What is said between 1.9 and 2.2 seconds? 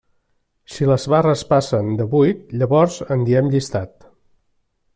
de